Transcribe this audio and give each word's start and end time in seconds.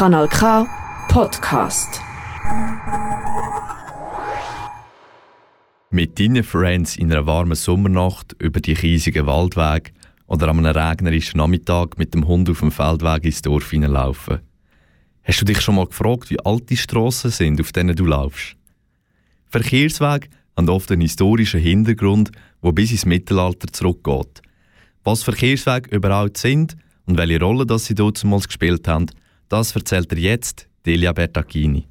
Kanal 0.00 0.28
K 0.28 0.66
Podcast. 1.08 2.00
Mit 5.90 6.18
deinen 6.18 6.42
Friends 6.42 6.96
in 6.96 7.12
einer 7.12 7.26
warmen 7.26 7.54
Sommernacht 7.54 8.34
über 8.38 8.60
die 8.60 8.72
riesigen 8.72 9.26
Waldweg 9.26 9.92
oder 10.26 10.48
an 10.48 10.64
einem 10.64 10.74
regnerischen 10.74 11.36
Nachmittag 11.36 11.98
mit 11.98 12.14
dem 12.14 12.26
Hund 12.26 12.48
auf 12.48 12.60
dem 12.60 12.72
Feldweg 12.72 13.26
ins 13.26 13.42
Dorf 13.42 13.68
hineinlaufen. 13.72 14.38
Hast 15.22 15.42
du 15.42 15.44
dich 15.44 15.60
schon 15.60 15.74
mal 15.74 15.84
gefragt, 15.84 16.30
wie 16.30 16.40
alt 16.40 16.70
die 16.70 16.78
Strassen 16.78 17.30
sind, 17.30 17.60
auf 17.60 17.70
denen 17.72 17.94
du 17.94 18.06
laufst? 18.06 18.56
Verkehrswege 19.50 20.28
haben 20.56 20.70
oft 20.70 20.90
einen 20.90 21.02
historischen 21.02 21.60
Hintergrund, 21.60 22.32
wo 22.62 22.72
bis 22.72 22.90
ins 22.90 23.04
Mittelalter 23.04 23.70
zurückgeht. 23.70 24.40
Was 25.04 25.24
Verkehrswege 25.24 25.94
überhaupt 25.94 26.38
sind 26.38 26.78
und 27.04 27.18
welche 27.18 27.40
Rolle 27.40 27.66
das 27.66 27.84
sie 27.84 27.94
damals 27.94 28.46
gespielt 28.46 28.88
haben, 28.88 29.10
das 29.50 29.74
erzählt 29.74 30.10
er 30.12 30.18
jetzt 30.18 30.66
Delia 30.86 31.12
Bertacchini. 31.12 31.86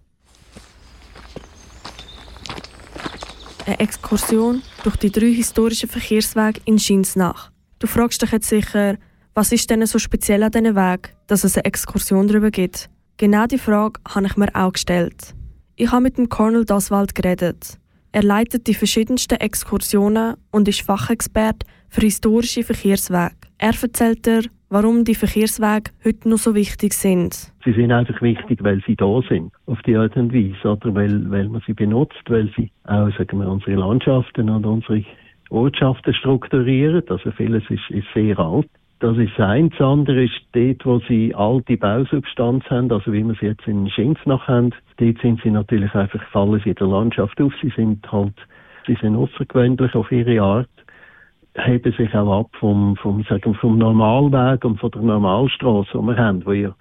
Eine 3.66 3.80
Exkursion 3.80 4.64
durch 4.84 4.96
die 4.96 5.12
drei 5.12 5.32
historischen 5.32 5.90
Verkehrswege 5.90 6.62
in 6.66 6.80
Schinsnach. 6.80 7.52
Du 7.78 7.86
fragst 7.86 8.22
dich 8.22 8.32
jetzt 8.32 8.50
sicher, 8.50 8.98
was 9.36 9.52
ist 9.52 9.70
denn 9.70 9.86
so 9.86 10.00
speziell 10.00 10.42
an 10.42 10.52
diesen 10.52 10.76
Weg, 10.76 11.16
dass 11.28 11.44
es 11.44 11.56
eine 11.56 11.66
Exkursion 11.66 12.28
darüber 12.28 12.50
gibt? 12.50 12.90
Genau 13.18 13.46
die 13.46 13.60
Frage 13.60 14.00
habe 14.08 14.26
ich 14.26 14.38
mir 14.38 14.50
auch 14.56 14.74
gestellt. 14.74 15.36
Ich 15.76 15.92
habe 15.92 16.04
mit 16.04 16.18
dem 16.18 16.30
Colonel 16.30 16.66
Doswald 16.66 17.14
geredet. 17.14 17.78
Er 18.12 18.24
leitet 18.24 18.66
die 18.68 18.74
verschiedensten 18.74 19.40
Exkursionen 19.40 20.36
und 20.52 20.68
ist 20.68 20.82
Fachexperte 20.82 21.68
für 21.90 22.02
historische 22.02 22.64
Verkehrswege. 22.64 23.36
Er 23.60 23.74
erzählt 23.80 24.26
dir, 24.26 24.44
warum 24.70 25.04
die 25.04 25.16
Verkehrswege 25.16 25.92
heute 26.06 26.30
noch 26.30 26.38
so 26.38 26.56
wichtig 26.56 26.94
sind. 26.94 27.52
Sie 27.66 27.74
sind 27.74 27.92
einfach 27.92 28.22
wichtig, 28.22 28.64
weil 28.64 28.82
sie 28.86 28.96
da 28.96 29.22
sind, 29.28 29.52
auf 29.66 29.82
die 29.84 29.96
Art 29.96 30.16
und 30.16 30.34
Weise, 30.34 30.70
oder 30.70 30.94
weil, 30.94 31.30
weil 31.30 31.50
man 31.50 31.62
sie 31.66 31.74
benutzt, 31.74 32.24
weil 32.28 32.50
sie 32.56 32.72
auch, 32.86 33.10
sagen 33.18 33.40
wir, 33.40 33.50
unsere 33.50 33.76
Landschaften 33.76 34.50
und 34.50 34.66
unsere 34.66 35.04
Ortschaften 35.50 36.14
strukturieren. 36.14 37.04
Also 37.10 37.32
vieles 37.32 37.64
ist, 37.70 37.90
ist 37.90 38.08
sehr 38.14 38.38
alt. 38.38 38.68
Das 39.00 39.18
ist 39.18 39.40
eine. 39.40 39.70
Das 39.70 39.82
andere 39.82 40.26
ist 40.26 40.42
dort, 40.52 40.86
wo 40.86 41.00
sie 41.08 41.34
alte 41.34 41.78
Bausubstanz 41.78 42.66
haben, 42.70 42.92
also 42.92 43.14
wie 43.14 43.24
wir 43.24 43.36
sie 43.40 43.48
jetzt 43.48 43.66
in 43.66 43.90
Schinsnach 43.90 44.48
haben. 44.48 44.72
Dort 44.98 45.20
sind 45.22 45.42
sie 45.42 45.52
natürlich 45.52 45.94
einfach, 45.96 46.22
fallen 46.32 46.62
sie 46.64 46.72
in 46.72 46.76
der 46.76 46.88
Landschaft 46.88 47.40
auf. 47.42 47.54
Sie 47.62 47.72
sind 47.76 48.12
halt, 48.12 48.36
sie 48.86 48.98
sind 49.02 49.16
außergewöhnlich 49.16 49.96
auf 49.96 50.12
ihre 50.12 50.42
Art 50.42 50.70
heben 51.66 51.92
sich 51.94 52.14
auch 52.14 52.42
ab 52.42 52.50
vom, 52.60 52.96
vom, 52.98 53.24
sagen, 53.24 53.56
vom 53.56 53.78
Normalweg 53.78 54.64
und 54.66 54.80
von 54.80 54.92
der 54.92 55.02
Normalstraße, 55.02 55.92
die 55.94 56.08
wir 56.08 56.18
haben, 56.18 56.42
die 56.42 56.62
ja 56.62 56.76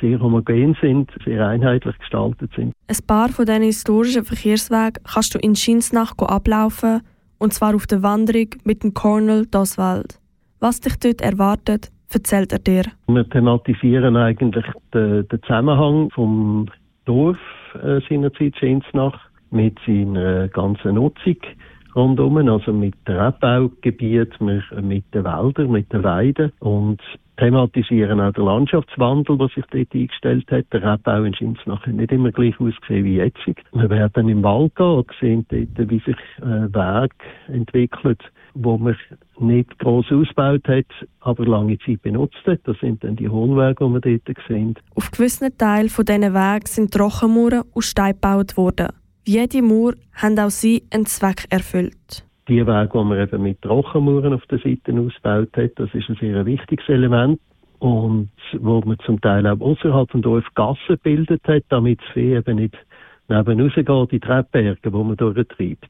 sehr 0.00 0.20
homogen 0.20 0.76
sind, 0.80 1.10
sehr 1.24 1.46
einheitlich 1.46 1.98
gestaltet 1.98 2.50
sind. 2.54 2.74
Ein 2.88 3.06
paar 3.06 3.28
von 3.30 3.46
diesen 3.46 3.62
historischen 3.62 4.24
Verkehrswegen 4.24 5.02
kannst 5.04 5.34
du 5.34 5.38
in 5.38 5.56
Schinsnach 5.56 6.12
ablaufen, 6.18 7.00
und 7.38 7.54
zwar 7.54 7.74
auf 7.74 7.86
der 7.86 8.02
Wanderung 8.02 8.48
mit 8.64 8.82
dem 8.82 8.92
Cornel 8.92 9.46
Doswald. 9.46 10.18
Was 10.60 10.80
dich 10.80 10.98
dort 10.98 11.22
erwartet, 11.22 11.90
erzählt 12.12 12.52
er 12.52 12.58
dir. 12.58 12.84
Wir 13.06 13.28
thematisieren 13.28 14.16
eigentlich 14.16 14.66
den, 14.92 15.26
den 15.28 15.42
Zusammenhang 15.42 16.10
vom 16.10 16.66
Dorf 17.06 17.38
äh, 17.82 18.00
seinerzeit 18.08 18.56
Schinsnach 18.58 19.18
mit 19.50 19.78
seiner 19.86 20.48
ganzen 20.48 20.94
Nutzung 20.96 21.36
rundum, 21.94 22.36
also 22.48 22.72
mit 22.72 22.94
dem 23.06 23.18
Abbaugebiet, 23.18 24.40
mit 24.40 24.64
den 25.14 25.24
Wäldern, 25.24 25.70
mit 25.70 25.92
den 25.92 26.04
Weiden 26.04 26.52
und 26.60 27.00
thematisieren 27.40 28.20
auch 28.20 28.32
den 28.32 28.44
Landschaftswandel, 28.44 29.38
der 29.38 29.48
sich 29.48 29.64
dort 29.70 29.94
eingestellt 29.94 30.50
hat. 30.50 30.66
Der 30.72 30.84
Abbau 30.84 31.22
in 31.24 31.34
Schinsnach 31.34 31.86
hat 31.86 31.94
nicht 31.94 32.12
immer 32.12 32.30
gleich 32.30 32.58
ausgesehen 32.60 33.04
wie 33.04 33.16
jetzt. 33.16 33.38
Wir 33.72 33.90
werden 33.90 34.28
im 34.28 34.42
Wald 34.42 34.76
gehen 34.76 34.86
und 34.86 35.10
sehen 35.20 35.46
dort, 35.48 35.90
wie 35.90 36.00
sich 36.00 36.16
äh, 36.38 36.72
Weg 36.72 37.12
entwickelt, 37.48 38.20
wo 38.54 38.76
man 38.76 38.96
nicht 39.38 39.78
groß 39.78 40.06
ausgebaut 40.12 40.68
hat, 40.68 40.86
aber 41.20 41.46
lange 41.46 41.78
Zeit 41.78 42.02
benutzt 42.02 42.46
hat. 42.46 42.60
Das 42.64 42.78
sind 42.78 43.02
dann 43.02 43.16
die 43.16 43.28
Hohenwege, 43.28 43.86
die 43.86 43.92
wir 43.92 44.00
dort 44.00 44.38
sehen. 44.46 44.74
Auf 44.94 45.10
gewissen 45.10 45.56
Teilen 45.56 45.88
von 45.88 46.04
diesen 46.04 46.34
Wegen 46.34 46.66
sind 46.66 46.92
Trockenmauern 46.92 47.64
aus 47.74 47.86
Stein 47.86 48.12
gebaut 48.12 48.56
worden. 48.58 48.88
Jede 49.32 49.62
Mauer 49.62 49.92
haben 50.20 50.36
auch 50.40 50.50
sie 50.50 50.82
einen 50.92 51.06
Zweck 51.06 51.46
erfüllt. 51.50 52.24
Die 52.48 52.66
Wege, 52.66 52.90
die 52.92 53.04
man 53.04 53.16
eben 53.16 53.42
mit 53.44 53.62
Trockenmauern 53.62 54.32
auf 54.32 54.44
der 54.46 54.58
Seite 54.58 54.92
ausgebaut 54.92 55.56
hat, 55.56 55.70
das 55.76 55.94
ist 55.94 56.08
ein 56.08 56.16
sehr 56.16 56.44
wichtiges 56.44 56.88
Element. 56.88 57.40
Und 57.78 58.30
wo 58.58 58.80
man 58.80 58.98
zum 59.06 59.20
Teil 59.20 59.46
auch 59.46 59.60
außerhalb 59.60 60.10
von 60.10 60.22
Dorf 60.22 60.46
Gassen 60.56 60.80
gebildet 60.88 61.42
hat, 61.46 61.62
damit 61.68 62.00
das 62.00 62.08
Vieh 62.12 62.34
eben 62.34 62.56
nicht 62.56 62.76
neben 63.28 63.60
rausgeht 63.60 63.88
in 63.88 64.08
die 64.08 64.18
Treppberge, 64.18 64.92
wo 64.92 65.04
man 65.04 65.16
durchtreibt. 65.16 65.88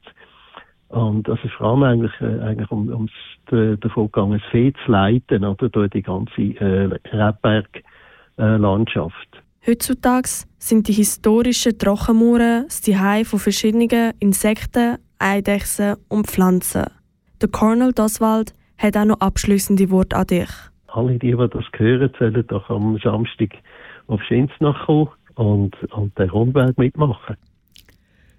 Und 0.89 1.27
das 1.27 1.43
ist 1.43 1.55
vor 1.55 1.69
allem 1.69 1.85
eigentlich, 1.85 2.13
äh, 2.21 2.43
eigentlich 2.43 2.71
um, 2.71 2.91
ums 2.91 3.11
davon 3.49 4.05
gegangen, 4.05 4.39
das 4.39 4.51
Vieh 4.51 4.75
zu 4.85 4.93
leiten, 4.93 5.47
oder, 5.47 5.71
durch 5.71 5.89
die 5.93 6.03
ganze 6.03 6.43
äh, 6.43 6.91
Rebberglandschaft. 7.11 9.30
Heutzutage 9.67 10.29
sind 10.59 10.89
die 10.89 10.93
historischen 10.93 11.79
Trockenmauern 11.79 12.65
das 12.65 12.81
Zuhause 12.81 13.27
von 13.27 13.39
verschiedenen 13.39 14.13
Insekten, 14.19 14.97
Eidechsen 15.19 15.97
und 16.09 16.29
Pflanzen. 16.29 16.87
Der 17.43 17.51
Colonel 17.51 17.93
Doswald 17.93 18.55
hat 18.79 18.97
auch 18.97 19.05
noch 19.05 19.21
abschließende 19.21 19.91
Worte 19.91 20.17
an 20.17 20.27
dich. 20.27 20.49
Alle, 20.87 21.19
die, 21.19 21.33
die 21.33 21.37
das 21.37 21.65
hören, 21.77 22.11
sollen 22.19 22.47
doch 22.47 22.71
am 22.71 22.99
Samstag 23.03 23.51
auf 24.07 24.23
Schinsnach 24.23 24.87
kommen 24.87 25.09
und, 25.35 25.75
und 25.93 26.19
den 26.19 26.31
Rundweg 26.31 26.79
mitmachen. 26.79 27.37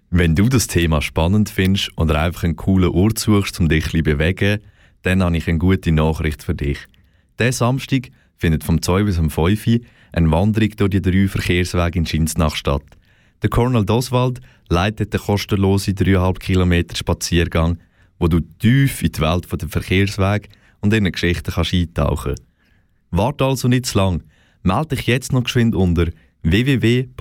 Wenn 0.10 0.36
du 0.36 0.50
das 0.50 0.68
Thema 0.68 1.02
spannend 1.02 1.50
findest 1.50 1.92
oder 1.98 2.20
einfach 2.20 2.44
einen 2.44 2.56
coolen 2.56 2.90
Ort 2.90 3.20
suchst, 3.20 3.60
um 3.60 3.70
dich 3.70 3.90
zu 3.92 4.02
bewegen, 4.02 4.60
dann 5.04 5.24
habe 5.24 5.38
ich 5.38 5.48
eine 5.48 5.60
gute 5.60 5.92
Nachricht 5.92 6.44
für 6.44 6.56
dich. 6.56 6.80
Diesen 7.40 7.54
Samstag 7.54 8.10
findet 8.42 8.64
vom 8.64 8.82
2 8.82 9.04
bis 9.04 9.18
um 9.20 9.30
5 9.30 9.68
Uhr 9.68 9.80
eine 10.12 10.32
Wanderung 10.32 10.72
durch 10.76 10.90
die 10.90 11.02
drei 11.02 11.28
Verkehrswege 11.28 12.00
in 12.00 12.06
Schinsnach 12.06 12.56
statt. 12.56 12.84
Der 13.42 13.50
Colonel 13.50 13.86
Doswald 13.86 14.42
leitet 14.68 15.14
den 15.14 15.22
kostenlosen 15.22 15.96
3,5 15.96 16.40
Kilometer 16.40 16.96
Spaziergang, 16.96 17.78
wo 18.20 18.28
du 18.28 18.40
tief 18.40 19.02
in 19.04 19.12
die 19.12 19.22
Welt 19.22 19.48
der 19.50 19.70
Verkehrswege 19.70 20.50
und 20.82 20.94
in 20.94 21.10
Geschichten 21.12 21.54
kannst 21.54 21.74
eintauchen 21.74 22.36
kannst. 22.36 22.44
Warte 23.12 23.46
also 23.46 23.68
nicht 23.68 23.86
zu 23.86 23.98
lang. 23.98 24.24
Melde 24.64 24.96
dich 24.96 25.08
jetzt 25.08 25.32
noch 25.34 25.44
geschwind 25.44 25.76
unter 25.76 26.08
www.ag.ca 26.44 27.16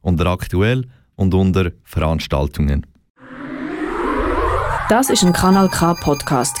unter 0.00 0.26
aktuell 0.26 0.86
und 1.16 1.34
unter 1.34 1.70
Veranstaltungen. 1.82 2.86
Das 4.88 5.08
ist 5.08 5.24
ein 5.24 5.32
Kanal 5.32 5.68
K 5.70 5.94
Podcast 5.94 6.60